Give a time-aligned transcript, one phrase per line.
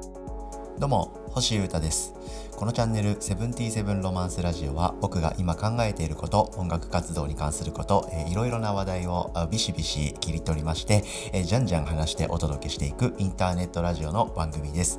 [0.00, 0.57] Bye.
[0.78, 2.14] どうも星優太です。
[2.58, 14.98] このチャンネルセブンティーセブンロマンスラジオは僕が今考えていること音楽活動に関すること、えー、いろいろな話題をビシビシ切り取りまして、えー、じゃんじゃん話してお届けしていくインターネットラジオの番組です、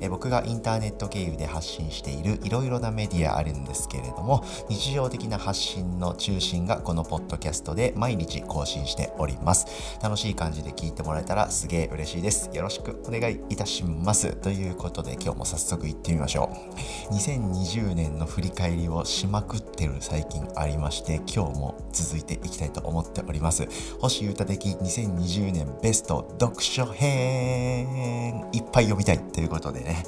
[0.00, 9.66] えー、僕がインターネット経由で発信しているいろいろなメディアあるんですけれども日常的な発信の中心がこのポッドキャストで毎日更新しております。
[10.00, 12.50] 楽しい感じで聞いてもらえたらすげえ嬉しいです。
[12.54, 14.36] よろしくお願いいたします。
[14.36, 16.50] ということで今日も早速行ってみましょ
[17.10, 17.14] う。
[17.14, 23.66] 2020年の振り返りをしまくってる最近ありまして今日も続いていきたいと思っております。
[23.98, 28.46] 星歌的2020年ベスト読書編。
[28.52, 30.04] いっぱい読みたいということでね。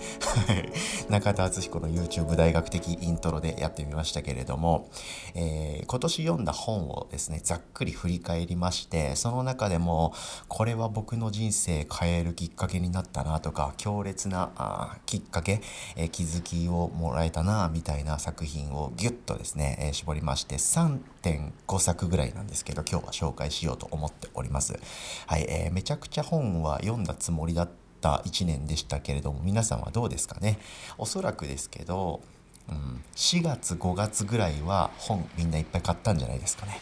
[1.09, 4.89] 中田敦彦の YouTube 大学的イントロでやってみましたけれども、
[5.35, 10.13] えー、今年読んだ本をですねざっくり振り返りましてその中でも
[10.49, 15.63] これは僕の人生変えるきっかけになったなとか強烈なあきっかけ、
[15.97, 24.79] えー、気づきをもらえたなみたいな作品をギュッとですね、えー、絞りまして3.5作ぐらいなんですけど今日は紹介しようと思っております。
[25.27, 30.59] はい、えー、めちゃくちゃ本は読んだつもりだった1年でしたけれども皆さんはどうですかね？
[30.99, 32.21] おそらくですけど、
[32.68, 36.80] うん、4月5月ぐらいは本みんないっぱい買ったんじゃないですかね。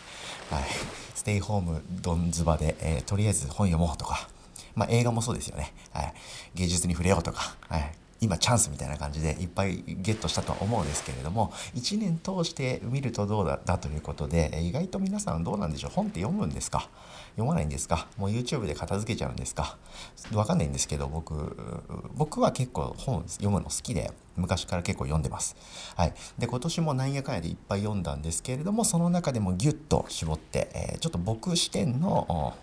[0.50, 0.64] はい、
[1.14, 4.28] ステイホームどんずばで、えー、とりあえず本読もうとか、
[4.74, 6.14] まあ、映画もそうですよね、はい、
[6.54, 15.90] 芸術に触れようとか、はい、今チャンスみたいな感じでいっぱいゲットしたとは思うんですけれども1年通して見るとどうだだということで意外と皆さんどうなんでしょう？
[15.90, 16.88] 本って読むんですか？
[17.32, 18.06] 読まないんですか？
[18.16, 19.78] もう YouTube で片付けちゃうんですか？
[20.34, 21.56] わかんないんですけど僕
[22.14, 25.56] 僕は結構本読むの好きで昔から結構読んでます。
[25.96, 32.54] はい、で今年もなんやかんやでいっぱい読んだんですけれどもその中でもギュッと絞って、えー、ちょっと僕視点の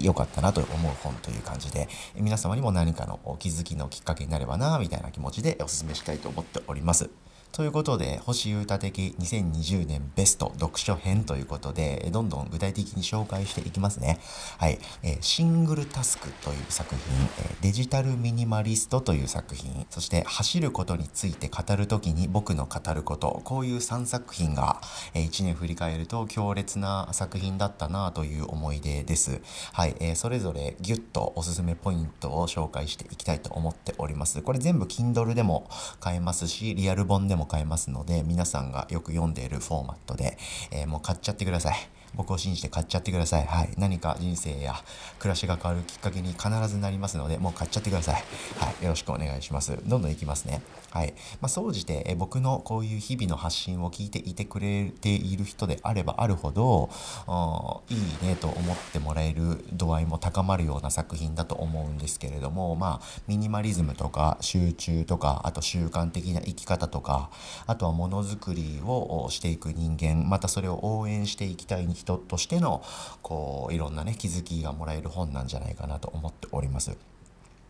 [0.00, 7.10] 良かったなと思う本という感じで皆様にも何かのお気づきのきっかけになればなみたいな気持ちでお勧めしたいと思っております。
[7.52, 14.20] ということで、星優太的2020年ベスト読書編ということで、どんどん具体的に紹介していきますね。
[14.56, 14.78] はい。
[15.02, 17.04] え、シングルタスクという作品、
[17.44, 24.80] え、デジタルミニマリストという作品、そして走ることについて語るときに僕の語ること、こういう3作品が、
[25.12, 29.42] え、1年振り返ると強烈な作品だったなという思い出です。
[29.74, 29.94] はい。
[30.00, 34.40] え、それぞれギュッとおすすめポイントを紹介していきたいと思っております。
[34.40, 35.68] これ全部 Kindle でも
[36.00, 40.38] 買えますし、リアル本でもも買えますので、皆さんがよく読んでいるフォーマットで、
[40.70, 41.74] えー、もう買っちゃってください。
[42.14, 43.46] 僕を信じて買っちゃってください。
[43.46, 43.70] はい。
[43.78, 44.74] 何か人生や
[45.18, 48.14] 暮らしが変わるきっかけに必ずなりますので、もう買っちゃってください。
[48.58, 48.84] はい。
[48.84, 49.78] よろしくお願いします。
[49.86, 50.62] どんどんいきますね。
[50.90, 51.14] はい。
[51.40, 56.90] まあ、総じて、え僕のこういう日々の発信を聞いていてくれている人であればあるほど、
[57.88, 67.30] いいねと思ってもらえる度合いも高まるような作品だと思うんですけれども、まあ、ミニマリズムとか集中とか、あと習慣的な生き方とか、
[67.66, 72.82] あとはものづくりをしていく人間、またそれを応援していきたい人人としての
[73.22, 76.96] こういろんなね気づきがもらえる本なんじゃないかなと思っております。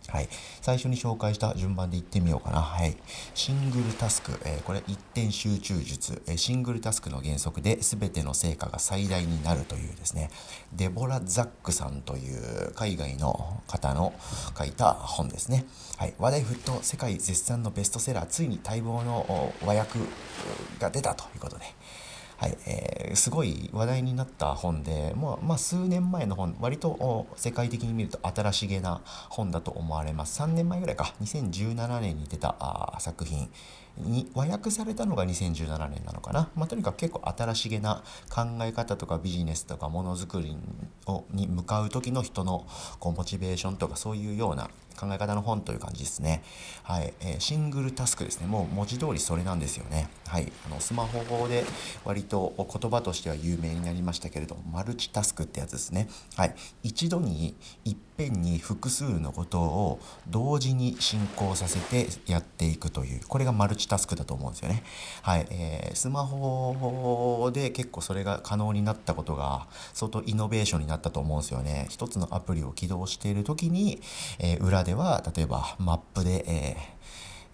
[0.09, 0.29] はい。
[0.61, 2.61] 最初に紹介した順番で言ってみようかな。
[2.61, 2.97] はい。
[3.35, 4.33] シングルタスク。
[4.45, 6.37] えー、これ一点集中術、えー。
[6.37, 10.31] シングルタスクの原則で全ての成果が最大になるというですね、
[10.73, 14.13] デボラ・ザックさんという海外の方の
[14.59, 15.67] 書いた本ですね。
[15.97, 16.15] はい。
[16.19, 20.01] 話題沸騰世界絶賛のベストセラー、ついに待望の和訳
[20.81, 21.65] が出たということで、
[22.43, 30.43] はい、えー、すごい話題になった本で、まあ、まあ、数年前の本、割と世界的に見ると新しげな本だと思われます。
[30.43, 33.49] 3年前ぐらいか、2017年に出たあ作品
[33.97, 36.51] に和訳されたのが2017年なのかな。
[36.57, 40.57] まあ、とにかく結構新しげな考え方とかビジネスとかものづくり
[41.07, 42.67] をに向かう時の人の
[42.99, 46.43] こうモチベーションとかそういうような考え方の本という感じですね。
[46.83, 48.47] はい、えー、シングルタスクですね。
[48.47, 50.09] もう文字通りそれなんですよね。
[50.29, 51.65] はい、あのスマホで
[52.05, 56.09] 割と言葉としては有名になりましたけれども、マルチタスクってやつですね。
[56.37, 57.55] はい、一度に
[57.85, 64.83] いっぺんに複数のことを同時に進行させてやっていくという、これがマルチタスクだと思うんですよね。
[65.23, 71.87] はい、えー、スマホで結構それが可能になったことが相当イノベーションになったと思うんですよね。
[71.91, 74.01] 一つのアプリを起動している時に、
[74.39, 77.03] えー、裏では例えばマップで、えー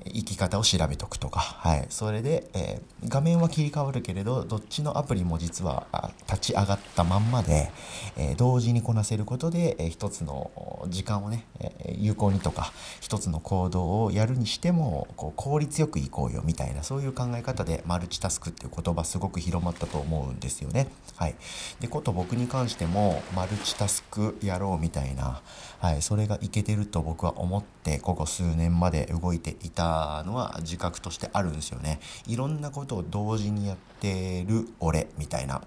[0.04, 5.86] 生き方を調べとくとか、はい、それで、えー、画面は切り替わるけれどどっちのアプリも実は
[6.28, 7.70] 立ち上がったまんまで、
[8.16, 20.88] えー、同時にこなせることで、えー、一つの時間をね、え有効にとか一つの行動をやるにしてもこう効率よくいこうよみたいなそういう考え方でマルチタスクっていう言葉すごく広まったと思うんですよね。
[21.16, 21.34] はい、
[21.80, 25.42] でこと僕に関してもマルチタスクやろうみたいな、
[25.80, 29.87] はい、それがいけてると僕は思ってここ数年まで動いていた
[30.26, 32.00] のは自覚としてあるんですよね。
[32.26, 35.62] いろんなことを同時にやってる俺みたいな。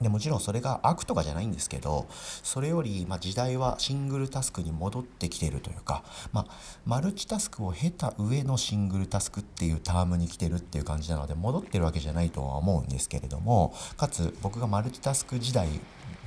[0.00, 6.02] でもちろんそれが悪とかじゃないんですけどそれより、ま時代はシングルタスクに戻ってきてるというか、
[6.32, 6.52] まあ、
[6.86, 15.68] マルチタスクを経た上のシングルタスクっていうタームに来てるっていう感じなので戻ってるわけじゃないとは思うんですけれどもかつ僕がマルチタスク時代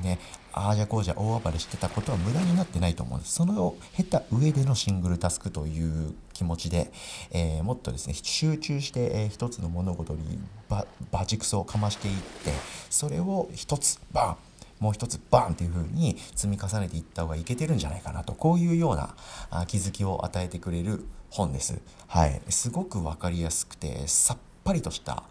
[0.02, 0.20] ね
[0.52, 6.92] ああじゃこうじゃ大暴れしてたことは無駄になってないと思うんですその経た上でのシングルタスクという気持ちで、
[7.32, 10.40] えー、もっとですね集中して、えー、一つの物事に
[10.70, 12.52] ババチクソをかましていって
[12.90, 14.38] それを一つバン
[14.84, 19.16] もう一つバンっていう風に積み重ねていった方がいけてるんじゃないかなとこういうような
[19.50, 21.80] あ気づきを与えてくれる本です。
[22.08, 25.24] はい、すごく分かりやすくてさっぱりとした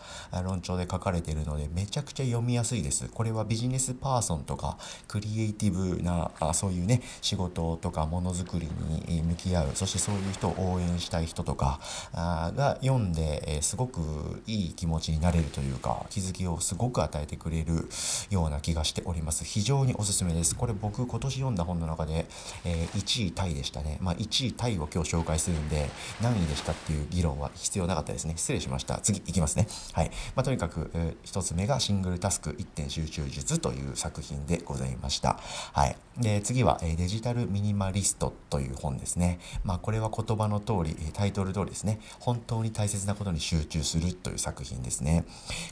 [0.45, 3.09] 論調で書かれているのでめちゃくちゃ読みやすいです。
[3.09, 8.69] これはビジネスパーソンとかクリエイティブなあそういうね仕事とかものづくり
[9.09, 11.81] に向き合うそしてそういう人を応援したい人とか
[12.13, 17.89] あが読んで、えー、すごくいい気持ちになれるというか気づきをすごく与えてくれる
[18.31, 19.45] ような気がしております。
[19.45, 20.55] 非常におすすめです。
[20.55, 22.27] これ僕今年読んだ本の中で、
[22.65, 23.99] えー、1位タイでしたね。
[24.01, 25.89] まあ1位タイを今日紹介するんで
[26.21, 28.35] 何位でしたっていう議論は必要なかったですね。
[28.37, 28.99] 失礼しました。
[28.99, 29.67] 次いきますね。
[29.93, 30.11] はい。
[30.35, 35.39] まあ、とにかく、えー、1つ目がシングルタスク一点集中術という作品でございました。
[35.73, 35.97] はい。
[36.19, 39.39] で、次は、え、デジタルミニマリストという本ですね。
[39.65, 42.01] まあ、これは言葉の通り、タイトル通りですね。
[42.21, 45.25] 本当に大切なことに集中するという作品ですね。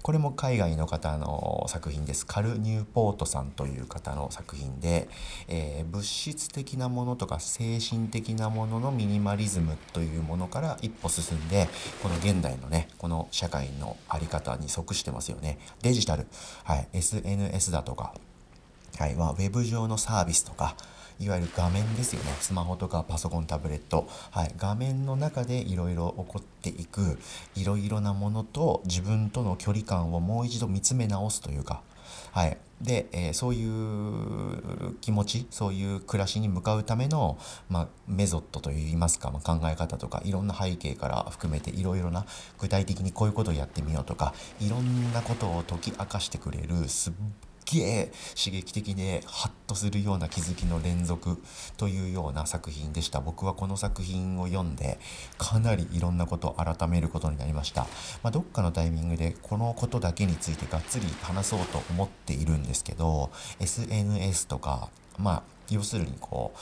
[0.03, 2.27] これも海外の方の作品です。
[2.27, 5.09] カル・ニューポートさんという方の作品で、
[5.49, 11.69] えー、物質的なものとか精神的なもののミニマリズムというものから一歩進んで、
[12.03, 15.59] この現代のね、この社会の在り方に即してますよね。
[15.81, 16.27] デジタル、
[16.63, 18.13] はい、SNS だとか、
[18.99, 20.77] はいまあ、ウェブ上のサービスとか、
[21.19, 22.33] いわゆる画面ですよね。
[22.41, 24.07] スマホとかパソコン、タブレット。
[24.31, 24.55] はい。
[24.59, 27.19] 画面の中でいろいろ起こっていく、
[27.57, 31.81] いろいろなものと自分との距離感をもう一度見つめ直すというか、
[32.33, 32.59] はい。
[32.81, 37.39] で、えー、そういう気持ち、そういう暮らしに向かうための、
[37.69, 42.25] まあ、メソッドといいますか、まあ、考え方とか、いろんな背景から含めて、いろいろな
[42.59, 47.13] 具体的にこういうことをやってみようとか、いろんなことを解き明かしてくれる、すっ
[47.73, 51.43] げえ刺激的でハッとするような気づきの連続
[51.77, 53.21] というような作品でした。
[53.21, 54.99] 僕はこの作品を読んで
[55.39, 57.83] かなりいろんなことを改めることになりました、
[58.23, 63.31] まあ、どっかのタイミングでこのことだけについてがっつり話そうと思っているんですけど
[63.61, 64.89] SNS とか
[65.19, 66.59] まあ要するにこう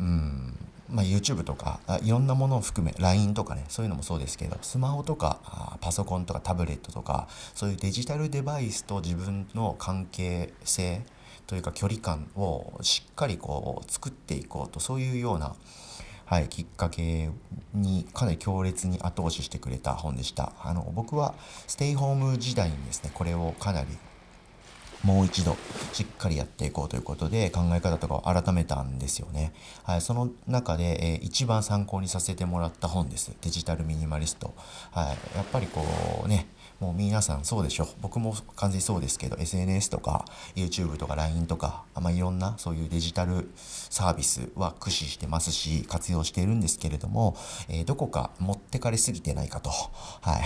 [0.00, 0.58] うん。
[0.92, 11.02] まあ、YouTube とかいろんなものを含め LINE とかねそういうのもそうですけどスマホとかパソコンとかタブレットとかそういうデジタルデバイスと自分の関係性
[11.46, 15.54] というか距離感をしっかりこう作っていこうとそういうような、
[16.26, 17.30] はい、きっかけ
[17.72, 20.52] にかなり強烈に後押ししてくれた本でした。
[20.62, 21.34] あの僕は
[21.66, 23.88] ステイホーム時代にですねこれをかなり
[25.02, 25.56] もう一度
[25.92, 29.52] しっかりやっていこうということで考え方とかを改めたんですよね。
[29.84, 33.32] はい、その中で、えー、一番参考にさせてもらった本です。
[33.40, 34.54] デジタルミニマリスト。
[34.92, 35.06] はい、
[35.36, 35.82] やっぱりこ
[36.24, 36.46] うね、
[36.82, 40.24] もう皆さんそうでしょ僕も完全にそうですけど SNS とか
[40.56, 47.36] YouTube とか LINE とか、まあ、いろんなそういうデジタルサービスは駆使してますし活用しているんですけれども、
[47.68, 50.40] えー、どこか持ってかれすぎてないかと、は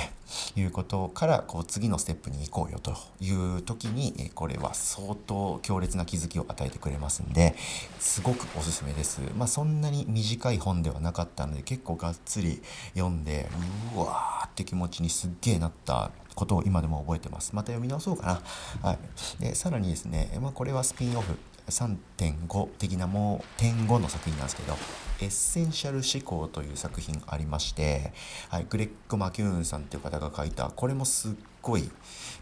[0.57, 7.57] い、いうことからこう次のステップに行こうよという時に、ここれは相当強烈な気づきを与えてくれますんで
[7.99, 9.21] すごくおすすめです。
[9.37, 12.63] まあ、そんなに短い本ではなかったので結構がっつり
[12.95, 13.49] 読んで
[13.97, 17.57] うわーって気持ちにすっげえなったことを今でも覚えてます。
[17.57, 18.41] また読み直そうか
[18.83, 18.89] な。
[18.89, 18.99] はい。
[19.43, 21.37] で、さらにですね、まあ、これはスピンオフ。
[21.69, 24.77] 3.5的なもう点5の作品なんですけど
[25.21, 28.13] 「エッセンシャル思考」という作品ありまして、
[28.49, 31.33] はい、グレッグ・マキューンさんっていう方が書いたこれもすっ
[31.67, 31.91] ごい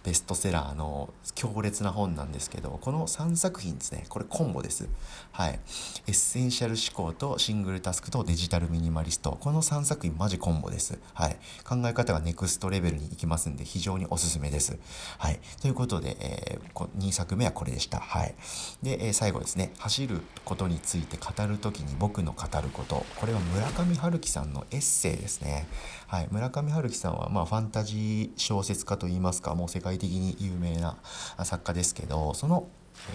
[0.02, 4.86] ベストセラーの強烈な本なんですけど、この3作品ですね、これコンボです。
[5.32, 5.58] はい。
[6.06, 9.38] エッセンシャル思考とシングルタスクとデジタルミニマリスト。
[9.40, 10.98] この3作品マジコンボです。
[11.14, 11.38] はい。
[11.66, 14.78] 考え方が next level に行きますんで、非常におすすめです。
[15.16, 15.40] はい。
[15.62, 18.00] ということで、えー、2作目はこれでした。
[18.00, 18.34] はい。
[18.82, 23.06] で、えー、最後ですね、走ることについて語るときに僕の語るること。
[23.16, 25.66] これは村上春樹さんのエッセイですね、
[26.06, 30.96] はい、村上春樹さんはまあファンタジー小説家といいますかもう世界的に有名な
[31.44, 32.66] 作家ですけどその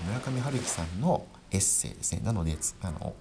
[0.07, 2.21] 村上春樹さんのエッセイですね。
[2.23, 3.13] なのであの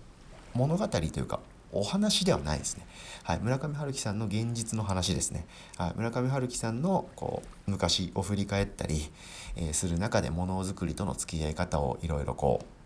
[0.55, 2.87] 物語というかお話ではないですね。
[3.25, 5.47] はい、村上春樹さんの現実の話ですね。
[5.77, 9.11] はい、村上春樹さんのこう昔を振り返ったり、
[9.57, 12.78] え、する中でものづくりとの付き合い方をいろいろこう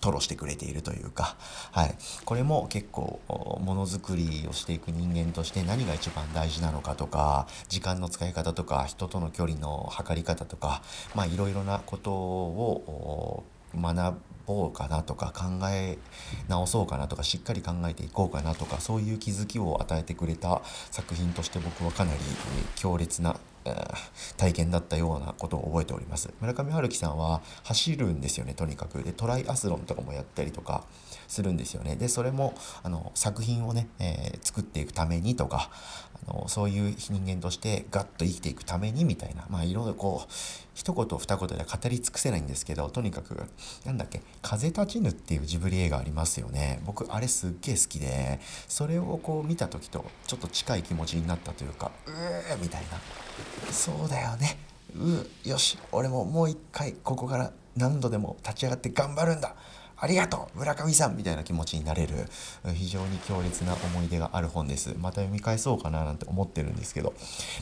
[0.00, 1.36] 吐露してくれているというか、
[1.72, 1.94] はい、
[2.24, 10.82] これも結構ものづくりをしていく人間として何が一番大事なのかとか時間の使い方とか人との距離の測り方とか
[11.14, 13.44] まあいろいろなことを
[13.74, 15.98] 学ぼうかなとか考え
[16.48, 22.18] 直そうかなとかしっかり考えていこうかなとかそういう気づきを与えてくれた作品として僕はかなり
[22.76, 23.36] 強烈な
[24.36, 26.30] 体験だったようなことを覚えております。
[26.40, 29.02] 村上春樹さんは走るんですよねとにかく。
[29.02, 30.84] でトライアスロンとかもやったりとか
[31.26, 31.96] するんですよね。
[31.96, 35.70] でそれもあの作品をね、えー、作っていくためにとか
[36.26, 40.32] あのそういう人間としてガッと生きていくためにみたいなまあいろいろこう
[40.74, 43.42] 一言二言では語り尽くせないんですけどとにかく
[43.84, 46.80] なんだっけ「風立ちぬ」っていうジブリ映画ありますよね。
[46.86, 52.98] 僕あれすっげえ好きでそれをこう見た時とちょっと近い気持ちになったというかうーみたいな。
[53.70, 54.58] そうだよね。
[55.44, 59.54] うよし俺ももう一回ここから何度でも立ち上がって頑張るんだ。
[60.00, 62.28] ありがとう村上さんみたいな気持ちになれる。
[62.74, 64.94] 非常に強烈な思い出がある本です。
[64.98, 67.14] また読み返そうかななんて思ってるんですけど、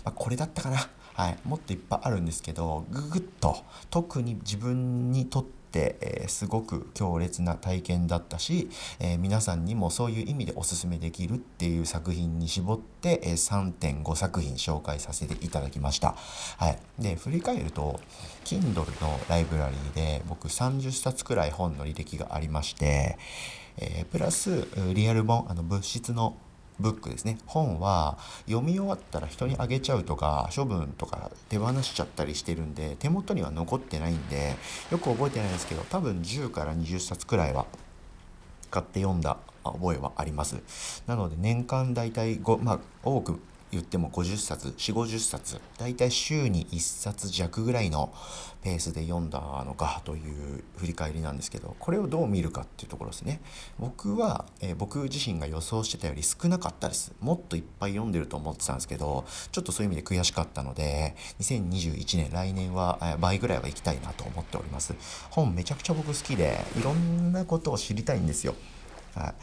[0.05, 0.89] まあ、これだったかな。
[1.17, 8.69] はいもっといっぱいあるんですけどぐぐっと特に自分にとって、えー、すごく強烈な体験だったし、
[9.01, 16.17] えー、皆さんにもそういう意味でおすすめできるっていう作品に絞って、えー、3.5作品紹介させていただきました。
[16.59, 17.99] はい、で振り返ると
[18.45, 23.17] Kindle のライブラリーで僕30冊くらい本の履歴がありまして、
[23.79, 26.37] え、プラスリアル本あの物質の
[26.79, 27.39] ブックですね。
[27.47, 34.57] 本は読み終わったら人にあげちゃうとか処分とか手放しちゃったりしてるんで手元には残ってないんで
[34.91, 37.67] よく覚えてないんですけど多分10から20冊くらいは
[38.71, 41.03] 買って読んだ覚えはあります。
[41.07, 43.41] なので年間大体5まあ多く
[43.73, 48.13] 言っても50冊4 5 0冊だいたい週に1冊弱ぐらいの
[48.63, 53.41] ペースで読んだのかという振り返りなんですけどこれをどう見るかっていうところですね。
[53.79, 57.13] 僕は、えー、僕自身が予想してたより少なかったです。
[57.21, 64.95] もっといっぱい読んでると思ってたんですけどちょっとそういう意味で悔しかったので2021年来年は、え倍ぐらいは行きたいなと思っております。
[65.31, 68.55] 本めちゃくちゃ僕好きでいろんなことを知りたいんですよ。
[69.17, 69.35] は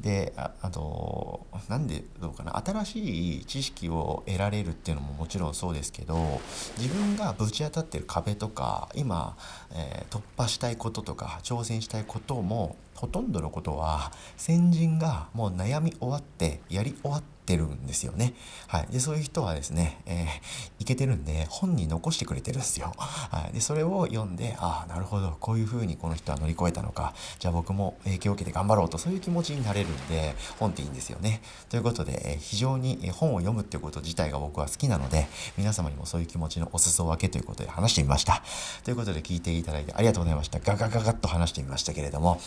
[0.00, 2.56] い、でああとなんでどうかな。
[2.56, 6.40] 新しい知識を得られるっていうのももちろんそうですけど
[6.78, 9.36] 自分がぶち当たってる壁とか今、
[9.72, 18.34] えー、突破したいこととか挑戦したいこともほとんどのことは先人がもう悩み終わってやり終わってるんですよね。
[18.68, 18.92] はい。
[18.92, 22.92] で、そういう人はですね、えー、いけてるんで、本に残してくれてるんですよ。
[22.96, 23.54] はい。
[23.54, 31.42] で、それを読んで、ああ、なるほど、こういうふうにこの人は乗り越えたのか、じゃあ僕も影響を受けて頑張ろうと、そういう気持ちになれるんで、本っていいんですよね。
[31.70, 35.26] ということで、え非常に本を読むっていうこと自体が僕は好きなので、
[35.56, 38.42] 皆様にもそういう気持ちのお裾分けということで話してみました。
[38.84, 40.60] ということで、聞いていただいてありがとうございました。
[40.60, 42.40] ガガガガッと話してみましたけれども、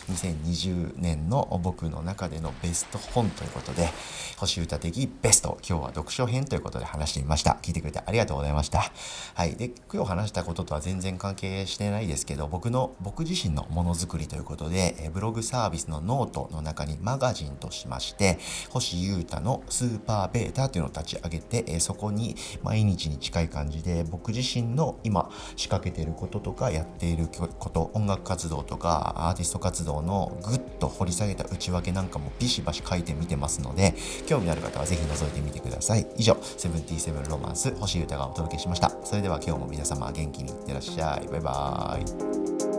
[0.43, 3.89] 2020年の僕の中でのベスト本ということで、
[4.38, 7.57] 星優太的ベスト今日は読書編ということで話してみました。
[7.62, 8.91] 聞いてくれてありがとうございました。
[9.35, 9.55] はい。
[9.55, 18.38] で今日話したこととは全然関係してないですけど僕の僕自身のものづくりということでブログサービスのノートの中にマガジンとしまして
[18.69, 33.94] 星優太のスーパーベータというのを立ち上げてそこに毎日に近い感じで僕自身の今仕掛けていることとかやっていること音楽活動とかアーティスト活動のぐっと掘り下げた内訳なんかもビシバシ書いてみてますので
[34.25, 36.06] 興味のある方はぜひ覗いてみてください。
[36.18, 38.92] 以上、セブンティーセブンロマンス、星歌がお届けしました。
[39.04, 41.28] それでは今日も皆様元気にいってらっしゃい。
[41.28, 42.73] バイバーイ。